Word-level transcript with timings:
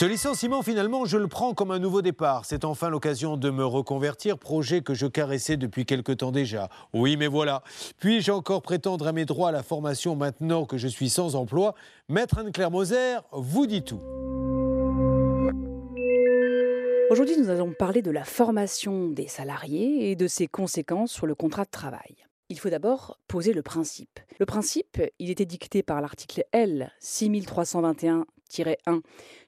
Ce 0.00 0.06
licenciement, 0.06 0.62
finalement, 0.62 1.04
je 1.04 1.18
le 1.18 1.28
prends 1.28 1.52
comme 1.52 1.70
un 1.70 1.78
nouveau 1.78 2.00
départ. 2.00 2.46
C'est 2.46 2.64
enfin 2.64 2.88
l'occasion 2.88 3.36
de 3.36 3.50
me 3.50 3.66
reconvertir, 3.66 4.38
projet 4.38 4.80
que 4.80 4.94
je 4.94 5.06
caressais 5.06 5.58
depuis 5.58 5.84
quelque 5.84 6.12
temps 6.12 6.32
déjà. 6.32 6.70
Oui, 6.94 7.18
mais 7.18 7.26
voilà. 7.26 7.62
Puis-je 7.98 8.32
encore 8.32 8.62
prétendre 8.62 9.06
à 9.06 9.12
mes 9.12 9.26
droits 9.26 9.50
à 9.50 9.52
la 9.52 9.62
formation 9.62 10.16
maintenant 10.16 10.64
que 10.64 10.78
je 10.78 10.88
suis 10.88 11.10
sans 11.10 11.36
emploi? 11.36 11.74
Maître 12.08 12.38
Anne-Claire 12.38 12.70
Moser 12.70 13.18
vous 13.32 13.66
dit 13.66 13.82
tout. 13.82 14.00
Aujourd'hui, 17.10 17.36
nous 17.38 17.50
allons 17.50 17.74
parler 17.74 18.00
de 18.00 18.10
la 18.10 18.24
formation 18.24 19.10
des 19.10 19.28
salariés 19.28 20.10
et 20.10 20.16
de 20.16 20.28
ses 20.28 20.46
conséquences 20.46 21.12
sur 21.12 21.26
le 21.26 21.34
contrat 21.34 21.66
de 21.66 21.70
travail. 21.70 22.24
Il 22.48 22.58
faut 22.58 22.70
d'abord 22.70 23.18
poser 23.28 23.52
le 23.52 23.60
principe. 23.60 24.18
Le 24.38 24.46
principe, 24.46 25.02
il 25.18 25.28
était 25.28 25.44
dicté 25.44 25.82
par 25.82 26.00
l'article 26.00 26.46
L 26.52 26.90
6321 27.00 28.24
1 28.86 29.00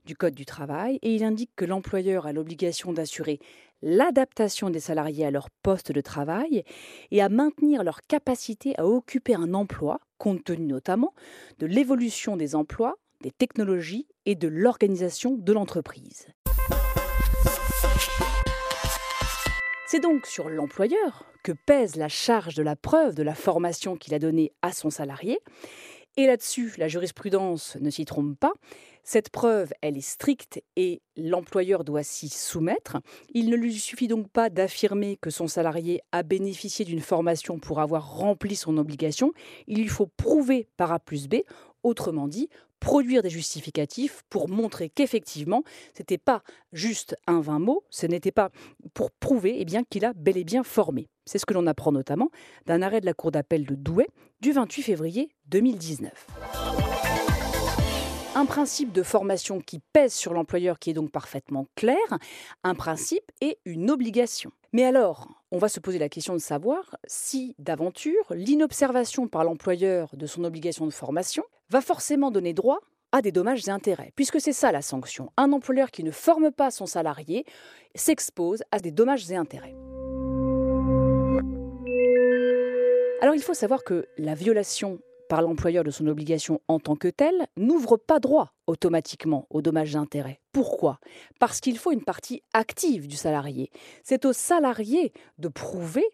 du 0.04 0.16
Code 0.16 0.34
du 0.34 0.46
travail 0.46 0.98
et 1.02 1.14
il 1.14 1.24
indique 1.24 1.50
que 1.56 1.64
l'employeur 1.64 2.26
a 2.26 2.32
l'obligation 2.32 2.92
d'assurer 2.92 3.40
l'adaptation 3.82 4.70
des 4.70 4.80
salariés 4.80 5.26
à 5.26 5.30
leur 5.30 5.50
poste 5.50 5.92
de 5.92 6.00
travail 6.00 6.64
et 7.10 7.20
à 7.20 7.28
maintenir 7.28 7.82
leur 7.82 8.02
capacité 8.02 8.74
à 8.78 8.86
occuper 8.86 9.34
un 9.34 9.54
emploi, 9.54 9.98
compte 10.18 10.44
tenu 10.44 10.66
notamment 10.66 11.14
de 11.58 11.66
l'évolution 11.66 12.36
des 12.36 12.54
emplois, 12.54 12.96
des 13.20 13.32
technologies 13.32 14.06
et 14.24 14.34
de 14.34 14.48
l'organisation 14.48 15.36
de 15.36 15.52
l'entreprise. 15.52 16.28
C'est 19.86 20.00
donc 20.00 20.26
sur 20.26 20.48
l'employeur 20.48 21.26
que 21.42 21.52
pèse 21.52 21.96
la 21.96 22.08
charge 22.08 22.54
de 22.54 22.62
la 22.62 22.76
preuve 22.76 23.14
de 23.14 23.22
la 23.22 23.34
formation 23.34 23.96
qu'il 23.96 24.14
a 24.14 24.18
donnée 24.18 24.52
à 24.62 24.72
son 24.72 24.88
salarié. 24.88 25.38
Et 26.16 26.26
là-dessus, 26.26 26.72
la 26.78 26.88
jurisprudence 26.88 27.76
ne 27.80 27.90
s'y 27.90 28.04
trompe 28.04 28.38
pas. 28.38 28.52
Cette 29.04 29.30
preuve, 29.30 29.72
elle 29.80 29.96
est 29.96 30.00
stricte 30.00 30.62
et 30.76 31.02
l'employeur 31.16 31.82
doit 31.82 32.04
s'y 32.04 32.28
soumettre. 32.28 32.98
Il 33.34 33.50
ne 33.50 33.56
lui 33.56 33.74
suffit 33.74 34.06
donc 34.06 34.28
pas 34.30 34.48
d'affirmer 34.48 35.16
que 35.16 35.30
son 35.30 35.48
salarié 35.48 36.00
a 36.12 36.22
bénéficié 36.22 36.84
d'une 36.84 37.00
formation 37.00 37.58
pour 37.58 37.80
avoir 37.80 38.14
rempli 38.14 38.54
son 38.54 38.78
obligation. 38.78 39.32
Il 39.66 39.78
lui 39.78 39.88
faut 39.88 40.06
prouver 40.06 40.68
par 40.76 40.92
A 40.92 41.00
plus 41.00 41.26
B, 41.26 41.36
autrement 41.82 42.28
dit, 42.28 42.48
produire 42.78 43.22
des 43.22 43.30
justificatifs 43.30 44.22
pour 44.28 44.48
montrer 44.48 44.88
qu'effectivement, 44.88 45.62
ce 45.94 46.02
n'était 46.02 46.18
pas 46.18 46.42
juste 46.72 47.16
un 47.26 47.40
vain 47.40 47.58
mot, 47.58 47.84
ce 47.90 48.06
n'était 48.06 48.32
pas 48.32 48.50
pour 48.94 49.10
prouver 49.10 49.56
eh 49.58 49.64
bien, 49.64 49.82
qu'il 49.84 50.04
a 50.04 50.12
bel 50.14 50.36
et 50.36 50.44
bien 50.44 50.62
formé. 50.62 51.08
C'est 51.24 51.38
ce 51.38 51.46
que 51.46 51.54
l'on 51.54 51.66
apprend 51.66 51.92
notamment 51.92 52.30
d'un 52.66 52.82
arrêt 52.82 53.00
de 53.00 53.06
la 53.06 53.14
Cour 53.14 53.30
d'appel 53.30 53.66
de 53.66 53.74
Douai 53.74 54.06
du 54.40 54.52
28 54.52 54.82
février 54.82 55.30
2019 55.46 56.26
un 58.34 58.46
principe 58.46 58.92
de 58.92 59.02
formation 59.02 59.60
qui 59.60 59.80
pèse 59.92 60.14
sur 60.14 60.32
l'employeur 60.32 60.78
qui 60.78 60.90
est 60.90 60.94
donc 60.94 61.10
parfaitement 61.10 61.66
clair, 61.76 61.96
un 62.64 62.74
principe 62.74 63.30
et 63.40 63.58
une 63.64 63.90
obligation. 63.90 64.52
Mais 64.72 64.84
alors, 64.84 65.28
on 65.50 65.58
va 65.58 65.68
se 65.68 65.80
poser 65.80 65.98
la 65.98 66.08
question 66.08 66.32
de 66.32 66.38
savoir 66.38 66.96
si, 67.06 67.54
d'aventure, 67.58 68.24
l'inobservation 68.30 69.28
par 69.28 69.44
l'employeur 69.44 70.08
de 70.14 70.26
son 70.26 70.44
obligation 70.44 70.86
de 70.86 70.92
formation 70.92 71.44
va 71.68 71.82
forcément 71.82 72.30
donner 72.30 72.54
droit 72.54 72.78
à 73.12 73.20
des 73.20 73.32
dommages 73.32 73.68
et 73.68 73.70
intérêts, 73.70 74.12
puisque 74.16 74.40
c'est 74.40 74.54
ça 74.54 74.72
la 74.72 74.80
sanction. 74.80 75.30
Un 75.36 75.52
employeur 75.52 75.90
qui 75.90 76.02
ne 76.02 76.10
forme 76.10 76.50
pas 76.50 76.70
son 76.70 76.86
salarié 76.86 77.44
s'expose 77.94 78.62
à 78.70 78.78
des 78.78 78.90
dommages 78.90 79.30
et 79.30 79.36
intérêts. 79.36 79.74
Alors 83.20 83.34
il 83.34 83.42
faut 83.42 83.54
savoir 83.54 83.84
que 83.84 84.06
la 84.16 84.34
violation 84.34 84.98
par 85.32 85.40
l'employeur 85.40 85.82
de 85.82 85.90
son 85.90 86.08
obligation 86.08 86.60
en 86.68 86.78
tant 86.78 86.94
que 86.94 87.08
telle 87.08 87.46
n'ouvre 87.56 87.96
pas 87.96 88.20
droit 88.20 88.52
automatiquement 88.66 89.46
aux 89.48 89.62
dommages 89.62 89.94
d'intérêt. 89.94 90.42
Pourquoi? 90.52 91.00
Parce 91.40 91.60
qu'il 91.60 91.78
faut 91.78 91.90
une 91.90 92.04
partie 92.04 92.42
active 92.52 93.08
du 93.08 93.16
salarié. 93.16 93.70
C'est 94.02 94.26
au 94.26 94.34
salarié 94.34 95.14
de 95.38 95.48
prouver 95.48 96.04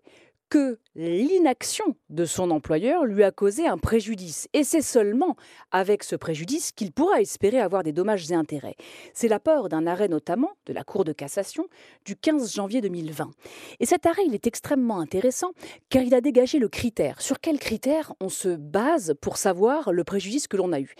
que 0.48 0.78
l'inaction 0.94 1.96
de 2.10 2.24
son 2.24 2.50
employeur 2.50 3.04
lui 3.04 3.22
a 3.22 3.30
causé 3.30 3.66
un 3.66 3.78
préjudice. 3.78 4.48
Et 4.52 4.64
c'est 4.64 4.82
seulement 4.82 5.36
avec 5.70 6.02
ce 6.02 6.16
préjudice 6.16 6.72
qu'il 6.72 6.92
pourra 6.92 7.20
espérer 7.20 7.60
avoir 7.60 7.82
des 7.82 7.92
dommages 7.92 8.30
et 8.30 8.34
intérêts. 8.34 8.76
C'est 9.14 9.28
l'apport 9.28 9.68
d'un 9.68 9.86
arrêt 9.86 10.08
notamment 10.08 10.50
de 10.66 10.72
la 10.72 10.84
Cour 10.84 11.04
de 11.04 11.12
cassation 11.12 11.66
du 12.04 12.16
15 12.16 12.54
janvier 12.54 12.80
2020. 12.80 13.30
Et 13.80 13.86
cet 13.86 14.06
arrêt, 14.06 14.22
il 14.26 14.34
est 14.34 14.46
extrêmement 14.46 14.98
intéressant 14.98 15.52
car 15.90 16.02
il 16.02 16.14
a 16.14 16.20
dégagé 16.20 16.58
le 16.58 16.68
critère. 16.68 17.20
Sur 17.20 17.40
quel 17.40 17.58
critère 17.58 18.14
on 18.20 18.28
se 18.28 18.48
base 18.48 19.14
pour 19.20 19.36
savoir 19.36 19.92
le 19.92 20.04
préjudice 20.04 20.48
que 20.48 20.56
l'on 20.56 20.72
a 20.72 20.80
eu? 20.80 20.94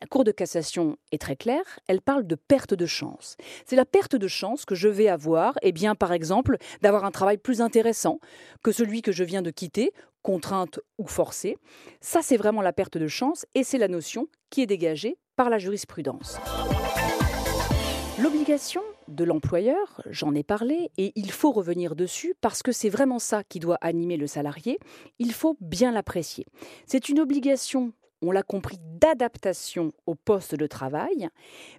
La 0.00 0.06
Cour 0.06 0.24
de 0.24 0.32
cassation 0.32 0.96
est 1.12 1.20
très 1.20 1.36
claire, 1.36 1.78
elle 1.86 2.00
parle 2.00 2.26
de 2.26 2.34
perte 2.34 2.72
de 2.72 2.86
chance. 2.86 3.36
C'est 3.66 3.76
la 3.76 3.84
perte 3.84 4.16
de 4.16 4.28
chance 4.28 4.64
que 4.64 4.74
je 4.74 4.88
vais 4.88 5.08
avoir, 5.08 5.58
eh 5.60 5.72
bien, 5.72 5.94
par 5.94 6.12
exemple, 6.12 6.56
d'avoir 6.80 7.04
un 7.04 7.10
travail 7.10 7.36
plus 7.36 7.60
intéressant 7.60 8.18
que 8.62 8.72
celui 8.72 8.89
que 9.00 9.12
je 9.12 9.24
viens 9.24 9.42
de 9.42 9.50
quitter, 9.50 9.92
contrainte 10.22 10.80
ou 10.98 11.06
forcée. 11.06 11.56
Ça, 12.00 12.20
c'est 12.22 12.36
vraiment 12.36 12.62
la 12.62 12.72
perte 12.72 12.98
de 12.98 13.08
chance 13.08 13.46
et 13.54 13.64
c'est 13.64 13.78
la 13.78 13.88
notion 13.88 14.26
qui 14.50 14.62
est 14.62 14.66
dégagée 14.66 15.16
par 15.36 15.48
la 15.50 15.58
jurisprudence. 15.58 16.38
L'obligation 18.20 18.82
de 19.08 19.24
l'employeur, 19.24 20.02
j'en 20.10 20.34
ai 20.34 20.42
parlé, 20.42 20.90
et 20.98 21.12
il 21.16 21.30
faut 21.30 21.52
revenir 21.52 21.96
dessus 21.96 22.34
parce 22.40 22.62
que 22.62 22.72
c'est 22.72 22.90
vraiment 22.90 23.18
ça 23.18 23.42
qui 23.44 23.60
doit 23.60 23.78
animer 23.80 24.18
le 24.18 24.26
salarié. 24.26 24.78
Il 25.18 25.32
faut 25.32 25.56
bien 25.60 25.90
l'apprécier. 25.90 26.44
C'est 26.86 27.08
une 27.08 27.18
obligation, 27.18 27.92
on 28.20 28.30
l'a 28.30 28.42
compris, 28.42 28.78
d'adaptation 29.00 29.92
au 30.06 30.14
poste 30.14 30.54
de 30.54 30.66
travail, 30.66 31.28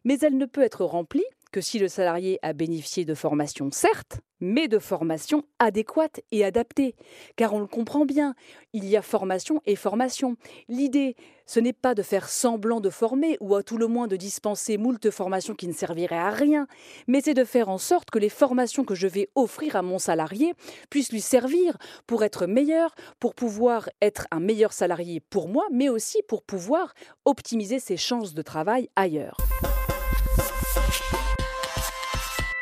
mais 0.04 0.18
elle 0.20 0.38
ne 0.38 0.46
peut 0.46 0.64
être 0.64 0.84
remplie 0.84 1.24
que 1.52 1.62
si 1.62 1.78
le 1.78 1.88
salarié 1.88 2.40
a 2.42 2.54
bénéficié 2.54 3.06
de 3.06 3.14
formation, 3.14 3.70
certes, 3.72 4.22
mais 4.42 4.68
de 4.68 4.80
formation 4.80 5.44
adéquate 5.60 6.20
et 6.32 6.44
adaptée. 6.44 6.96
Car 7.36 7.54
on 7.54 7.60
le 7.60 7.68
comprend 7.68 8.06
bien, 8.06 8.36
il 8.74 8.86
y 8.86 8.98
a 8.98 9.02
formation 9.02 9.62
et 9.66 9.76
formation. 9.76 10.36
L'idée, 10.68 11.16
ce 11.46 11.60
n'est 11.60 11.74
pas 11.74 11.96
de 11.96 12.02
faire 12.02 12.30
semblant 12.30 12.80
de 12.80 12.90
former 12.90 13.38
ou 13.42 13.56
à 13.56 13.64
tout 13.64 13.78
le 13.78 13.88
moins 13.88 14.08
de 14.08 14.16
dispenser 14.16 14.78
moult 14.78 15.10
formations 15.12 15.54
qui 15.54 15.68
ne 15.68 15.74
serviraient 15.74 16.16
à 16.16 16.30
rien, 16.30 16.68
mais 17.08 17.22
c'est 17.22 17.34
de 17.34 17.44
faire 17.44 17.70
en 17.70 17.78
sorte 17.78 18.10
que 18.10 18.20
les 18.20 18.30
formations 18.30 18.84
que 18.84 18.96
je 18.96 19.08
vais 19.08 19.30
offrir 19.36 19.76
à 19.76 19.82
mon 19.82 20.00
salarié 20.00 20.54
puissent 20.90 21.12
lui 21.12 21.22
servir 21.22 21.78
pour 22.08 22.24
être 22.24 22.46
meilleur, 22.46 22.96
pour 23.20 23.36
pouvoir 23.36 23.90
être 24.02 24.28
un 24.32 24.40
meilleur 24.40 24.74
salarié 24.74 25.20
pour 25.20 25.50
moi, 25.50 25.66
mais 25.72 25.90
aussi 25.90 26.22
pour 26.28 26.44
pouvoir 26.44 26.94
optimiser 27.26 27.80
ses 27.80 27.98
chances 27.98 28.34
de 28.34 28.42
travail 28.42 28.90
ailleurs. 28.96 29.38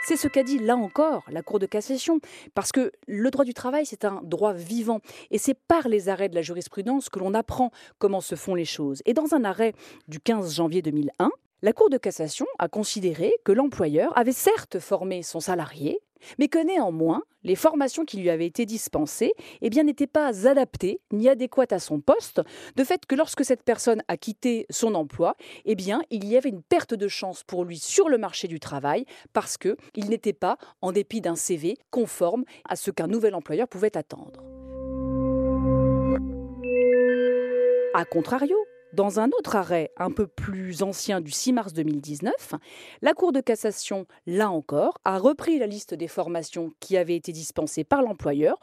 C'est 0.10 0.18
ce 0.18 0.28
qu'a 0.28 0.42
dit 0.42 0.58
là 0.58 0.76
encore 0.76 1.24
la 1.30 1.44
Cour 1.44 1.60
de 1.60 1.68
cassation, 1.68 2.20
parce 2.56 2.72
que 2.72 2.92
le 3.08 3.30
droit 3.30 3.46
du 3.46 3.54
travail, 3.54 3.86
c'est 3.86 4.06
un 4.06 4.22
droit 4.24 4.54
vivant, 4.54 5.02
et 5.30 5.38
c'est 5.38 5.54
par 5.54 5.88
les 5.88 6.10
arrêts 6.10 6.30
de 6.30 6.34
la 6.34 6.42
jurisprudence 6.42 7.10
que 7.10 7.20
l'on 7.20 7.36
apprend 7.36 7.70
comment 8.00 8.20
se 8.20 8.34
font 8.34 8.56
les 8.56 8.66
choses. 8.66 9.04
Et 9.06 9.14
dans 9.14 9.36
un 9.36 9.44
arrêt 9.44 9.76
du 10.08 10.20
15 10.20 10.56
janvier 10.56 10.82
2001, 10.82 11.30
la 11.62 11.74
Cour 11.74 11.90
de 11.90 11.98
cassation 11.98 12.46
a 12.58 12.70
considéré 12.70 13.34
que 13.44 13.52
l'employeur 13.52 14.18
avait 14.18 14.32
certes 14.32 14.80
formé 14.80 15.24
son 15.24 15.42
salarié, 15.42 16.00
mais 16.38 16.48
que 16.48 16.60
néanmoins, 16.60 17.24
les 17.44 17.56
formations 17.56 18.06
qui 18.06 18.18
lui 18.18 18.30
avaient 18.30 18.46
été 18.46 18.66
dispensées 18.66 19.34
eh 19.62 19.70
n'étaient 19.70 20.08
pas 20.08 20.48
adaptées 20.48 21.02
ni 21.12 21.28
adéquates 21.28 21.74
à 21.74 21.80
son 21.80 22.00
poste, 22.00 22.42
de 22.76 22.84
fait 22.84 23.06
que 23.06 23.16
lorsque 23.16 23.44
cette 23.44 23.64
personne 23.64 24.04
a 24.08 24.16
quitté 24.16 24.66
son 24.70 24.96
emploi, 24.96 25.36
eh 25.66 25.76
il 26.12 26.26
y 26.26 26.38
avait 26.38 26.50
une 26.50 26.64
perte 26.64 26.94
de 26.94 27.08
chance 27.08 27.44
pour 27.44 27.66
lui 27.66 27.78
sur 27.78 28.08
le 28.08 28.18
marché 28.18 28.48
du 28.48 28.60
travail 28.60 29.06
parce 29.34 29.58
qu'il 29.58 30.10
n'était 30.10 30.34
pas, 30.34 30.58
en 30.82 30.92
dépit 30.94 31.22
d'un 31.22 31.36
CV, 31.36 31.78
conforme 31.92 32.46
à 32.68 32.76
ce 32.76 32.92
qu'un 32.92 33.08
nouvel 33.08 33.36
employeur 33.36 33.68
pouvait 33.68 33.98
attendre. 33.98 34.44
A 37.94 38.06
contrario, 38.06 38.56
dans 38.94 39.20
un 39.20 39.30
autre 39.38 39.56
arrêt 39.56 39.92
un 39.98 40.12
peu 40.12 40.28
plus 40.28 40.84
ancien 40.84 41.22
du 41.22 41.32
6 41.32 41.54
mars 41.54 41.74
2019, 41.74 42.56
la 43.02 43.14
Cour 43.14 43.32
de 43.32 43.42
cassation, 43.42 44.06
là 44.26 44.50
encore, 44.50 44.98
a 45.06 45.18
repris 45.18 45.60
la 45.60 45.68
liste 45.68 45.94
des 45.94 46.08
formations 46.08 46.72
qui 46.80 46.98
avaient 46.98 47.16
été 47.16 47.32
dispensées 47.32 47.84
par 47.84 48.02
l'employeur 48.02 48.58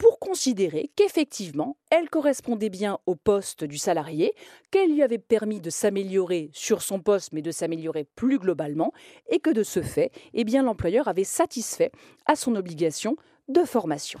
pour 0.00 0.18
considérer 0.18 0.90
qu'effectivement, 0.96 1.76
elle 1.90 2.08
correspondait 2.08 2.70
bien 2.70 2.98
au 3.04 3.16
poste 3.16 3.64
du 3.64 3.76
salarié, 3.76 4.32
qu'elle 4.70 4.92
lui 4.92 5.02
avait 5.02 5.18
permis 5.18 5.60
de 5.60 5.68
s'améliorer 5.68 6.48
sur 6.54 6.80
son 6.80 7.00
poste, 7.00 7.32
mais 7.34 7.42
de 7.42 7.50
s'améliorer 7.50 8.04
plus 8.16 8.38
globalement, 8.38 8.92
et 9.28 9.40
que 9.40 9.50
de 9.50 9.62
ce 9.62 9.82
fait, 9.82 10.10
eh 10.32 10.44
l'employeur 10.44 11.06
avait 11.06 11.24
satisfait 11.24 11.92
à 12.24 12.34
son 12.34 12.56
obligation 12.56 13.16
de 13.48 13.62
formation. 13.64 14.20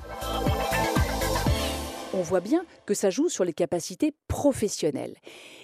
On 2.20 2.22
voit 2.22 2.40
bien 2.40 2.66
que 2.84 2.92
ça 2.92 3.08
joue 3.08 3.30
sur 3.30 3.46
les 3.46 3.54
capacités 3.54 4.12
professionnelles. 4.28 5.16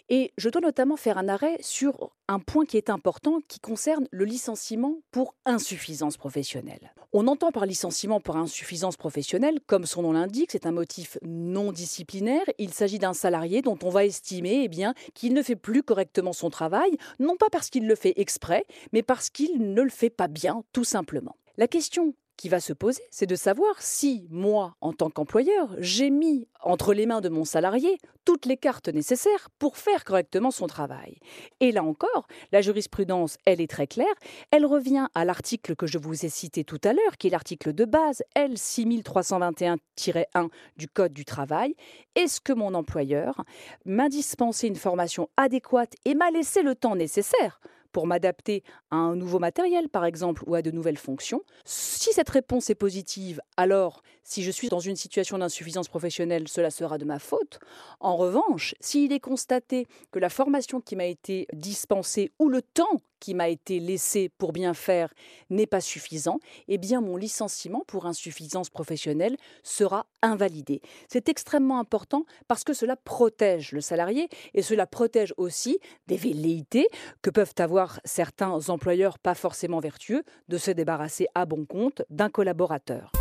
Et 0.08 0.32
je 0.38 0.48
dois 0.48 0.62
notamment 0.62 0.96
faire 0.96 1.18
un 1.18 1.28
arrêt 1.28 1.58
sur 1.60 2.12
un 2.28 2.38
point 2.38 2.64
qui 2.64 2.78
est 2.78 2.88
important 2.88 3.40
qui 3.46 3.60
concerne 3.60 4.08
le 4.10 4.24
licenciement 4.24 4.94
pour 5.10 5.34
insuffisance 5.44 6.16
professionnelle. 6.16 6.94
On 7.12 7.26
entend 7.26 7.52
par 7.52 7.66
licenciement 7.66 8.20
pour 8.20 8.36
insuffisance 8.36 8.96
professionnelle, 8.96 9.60
comme 9.66 9.84
son 9.84 10.00
nom 10.00 10.12
l'indique, 10.12 10.50
c'est 10.52 10.64
un 10.64 10.72
motif 10.72 11.18
non 11.22 11.72
disciplinaire. 11.72 12.44
Il 12.58 12.72
s'agit 12.72 12.98
d'un 12.98 13.12
salarié 13.12 13.60
dont 13.60 13.78
on 13.82 13.90
va 13.90 14.06
estimer 14.06 14.64
eh 14.64 15.10
qu'il 15.12 15.34
ne 15.34 15.42
fait 15.42 15.56
plus 15.56 15.82
correctement 15.82 16.32
son 16.32 16.48
travail, 16.48 16.96
non 17.18 17.36
pas 17.36 17.50
parce 17.52 17.68
qu'il 17.68 17.86
le 17.86 17.96
fait 17.96 18.14
exprès, 18.16 18.64
mais 18.92 19.02
parce 19.02 19.28
qu'il 19.28 19.74
ne 19.74 19.82
le 19.82 19.90
fait 19.90 20.08
pas 20.10 20.28
bien, 20.28 20.64
tout 20.72 20.84
simplement. 20.84 21.36
La 21.58 21.68
question 21.68 22.14
qui 22.36 22.48
va 22.48 22.60
se 22.60 22.72
poser, 22.72 23.02
c'est 23.10 23.26
de 23.26 23.34
savoir 23.34 23.80
si 23.80 24.28
moi, 24.30 24.76
en 24.80 24.92
tant 24.92 25.10
qu'employeur, 25.10 25.74
j'ai 25.78 26.10
mis 26.10 26.46
entre 26.60 26.94
les 26.94 27.06
mains 27.06 27.20
de 27.20 27.28
mon 27.28 27.44
salarié 27.44 27.98
toutes 28.24 28.46
les 28.46 28.56
cartes 28.56 28.88
nécessaires 28.88 29.48
pour 29.58 29.76
faire 29.76 30.04
correctement 30.04 30.50
son 30.50 30.66
travail. 30.66 31.18
Et 31.60 31.70
là 31.72 31.84
encore, 31.84 32.26
la 32.52 32.60
jurisprudence, 32.60 33.38
elle 33.44 33.60
est 33.60 33.70
très 33.70 33.86
claire, 33.86 34.06
elle 34.50 34.66
revient 34.66 35.06
à 35.14 35.24
l'article 35.24 35.76
que 35.76 35.86
je 35.86 35.98
vous 35.98 36.26
ai 36.26 36.28
cité 36.28 36.64
tout 36.64 36.80
à 36.84 36.92
l'heure, 36.92 37.16
qui 37.18 37.28
est 37.28 37.30
l'article 37.30 37.72
de 37.72 37.84
base 37.84 38.22
L6321-1 38.36 40.48
du 40.76 40.88
Code 40.88 41.12
du 41.12 41.24
travail. 41.24 41.74
Est-ce 42.16 42.40
que 42.40 42.52
mon 42.52 42.74
employeur 42.74 43.44
m'a 43.84 44.08
dispensé 44.08 44.66
une 44.66 44.76
formation 44.76 45.28
adéquate 45.36 45.94
et 46.04 46.14
m'a 46.14 46.30
laissé 46.30 46.62
le 46.62 46.74
temps 46.74 46.96
nécessaire 46.96 47.60
pour 47.92 48.06
m'adapter 48.06 48.62
à 48.90 48.96
un 48.96 49.16
nouveau 49.16 49.38
matériel, 49.38 49.88
par 49.88 50.04
exemple, 50.04 50.42
ou 50.46 50.54
à 50.54 50.62
de 50.62 50.70
nouvelles 50.70 50.98
fonctions. 50.98 51.42
Si 51.64 52.12
cette 52.12 52.30
réponse 52.30 52.70
est 52.70 52.74
positive, 52.74 53.40
alors 53.56 54.02
si 54.26 54.43
je 54.43 54.50
suis 54.50 54.69
dans 54.69 54.81
une 54.81 54.96
situation 54.96 55.38
d'insuffisance 55.38 55.88
professionnelle, 55.88 56.49
cela 56.49 56.70
sera 56.70 56.99
de 56.99 57.05
ma 57.05 57.20
faute. 57.20 57.61
En 58.00 58.17
revanche, 58.17 58.75
s'il 58.81 59.12
est 59.12 59.20
constaté 59.20 59.87
que 60.11 60.19
la 60.19 60.28
formation 60.28 60.81
qui 60.81 60.96
m'a 60.96 61.05
été 61.05 61.46
dispensée 61.52 62.32
ou 62.40 62.49
le 62.49 62.61
temps 62.61 63.00
qui 63.20 63.34
m'a 63.34 63.49
été 63.49 63.78
laissé 63.78 64.28
pour 64.28 64.52
bien 64.52 64.75
faire 64.75 65.14
n'est 65.49 65.67
pas 65.67 65.81
suffisant, 65.81 66.40
eh 66.67 66.76
bien 66.76 67.00
mon 67.00 67.17
licenciement 67.17 67.84
pour 67.87 68.06
insuffisance 68.06 68.69
professionnelle 68.69 69.37
sera 69.62 70.06
invalidé. 70.23 70.82
C'est 71.08 71.28
extrêmement 71.28 71.78
important 71.78 72.25
parce 72.49 72.64
que 72.64 72.75
cela 72.75 72.96
protège 72.96 73.70
le 73.70 73.81
salarié 73.81 74.28
et 74.55 74.62
cela 74.62 74.87
protège 74.87 75.32
aussi 75.37 75.78
des 76.08 76.17
velléités 76.17 76.88
que 77.23 77.31
peuvent 77.31 77.55
avoir 77.58 78.00
certains 78.05 78.69
employeurs 78.69 79.20
pas 79.20 79.34
forcément 79.34 79.78
vertueux 79.78 80.25
de 80.49 80.58
se 80.58 80.73
débarrasser 80.73 81.28
à 81.37 81.46
bon 81.46 81.64
compte 81.64 82.02
d'un 82.11 82.28
collaborateur. 82.28 83.12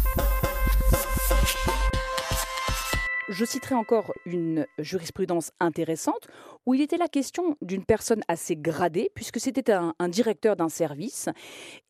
Je 3.27 3.44
citerai 3.44 3.74
encore 3.74 4.13
une 4.27 4.68
jurisprudence 4.77 5.51
intéressante 5.60 6.27
où 6.68 6.75
il 6.75 6.81
était 6.81 6.98
la 6.98 7.07
question 7.07 7.57
d'une 7.60 7.83
personne 7.83 8.22
assez 8.27 8.56
gradée, 8.56 9.12
puisque 9.16 9.39
c'était 9.39 9.72
un, 9.72 9.94
directeur 10.10 10.56
d'un 10.56 10.69
service, 10.69 11.30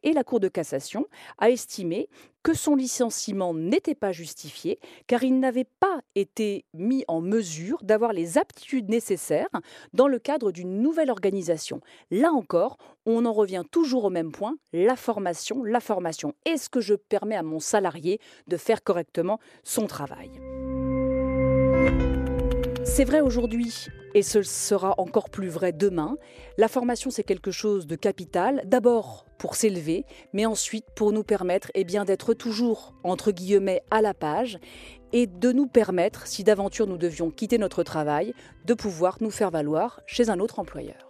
et 0.04 0.14
la 0.14 0.24
Cour 0.24 0.40
de 0.40 0.48
cassation 0.48 1.08
a 1.38 1.50
estimé 1.50 2.08
que 2.42 2.54
son 2.54 2.76
licenciement 2.76 3.54
n'était 3.54 3.96
pas 3.96 4.14
justifié, 4.14 4.80
car 5.08 5.24
il 5.24 5.40
n'avait 5.40 5.68
pas 5.80 6.00
été 6.16 6.64
mis 6.74 7.04
en 7.10 7.20
mesure 7.20 7.80
d'avoir 7.84 8.14
les 8.14 8.38
aptitudes 8.38 8.90
nécessaires 8.90 9.50
dans 9.94 10.08
le 10.08 10.20
cadre 10.20 10.54
d'une 10.54 10.82
nouvelle 10.82 11.12
organisation. 11.12 11.82
Là 12.12 12.32
encore, 12.32 12.78
on 13.06 13.26
en 13.26 13.34
revient 13.34 13.64
toujours 13.70 14.06
au 14.06 14.10
même 14.10 14.32
point, 14.32 14.56
la 14.72 14.96
formation, 14.96 15.64
la 15.64 15.82
formation. 15.82 16.34
Est-ce 16.46 16.70
que 16.70 16.80
je 16.80 16.94
permets 16.94 17.36
à 17.36 17.44
mon 17.44 17.60
salarié 17.60 18.22
de 18.48 18.56
faire 18.56 18.84
correctement 18.84 19.40
son 19.64 19.86
travail? 19.86 20.32
C'est 22.84 23.04
vrai 23.04 23.20
aujourd'hui 23.20 23.88
et 24.14 24.22
ce 24.22 24.42
sera 24.42 24.96
encore 24.98 25.30
plus 25.30 25.50
vrai 25.50 25.74
demain. 25.74 26.16
La 26.58 26.70
formation, 26.70 27.12
c'est 27.12 27.24
quelque 27.24 27.52
chose 27.52 27.88
de 27.88 27.98
capital, 27.98 28.62
d'abord 28.66 29.26
pour 29.38 29.56
s'élever, 29.56 30.06
mais 30.32 30.46
ensuite 30.46 30.86
pour 30.96 31.12
nous 31.12 31.24
permettre 31.24 31.70
eh 31.76 31.84
bien, 31.84 32.06
d'être 32.06 32.34
toujours, 32.34 32.94
entre 33.04 33.32
guillemets, 33.32 33.84
à 33.92 34.02
la 34.02 34.14
page 34.14 34.60
et 35.12 35.28
de 35.28 35.52
nous 35.52 35.68
permettre, 35.68 36.26
si 36.26 36.46
d'aventure 36.46 36.88
nous 36.88 36.98
devions 36.98 37.32
quitter 37.32 37.58
notre 37.58 37.84
travail, 37.84 38.34
de 38.64 38.74
pouvoir 38.74 39.18
nous 39.20 39.32
faire 39.32 39.52
valoir 39.52 40.00
chez 40.08 40.30
un 40.30 40.40
autre 40.40 40.60
employeur. 40.60 41.10